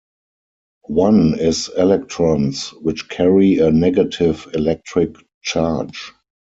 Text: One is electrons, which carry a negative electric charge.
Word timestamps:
One 0.87 1.37
is 1.39 1.69
electrons, 1.77 2.69
which 2.69 3.07
carry 3.07 3.59
a 3.59 3.69
negative 3.69 4.47
electric 4.55 5.15
charge. 5.43 6.11